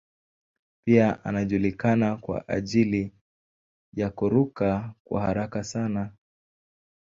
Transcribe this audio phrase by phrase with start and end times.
[0.83, 3.13] Pia anajulikana kwa ajili
[3.93, 6.11] ya kuruka kwa haraka sana.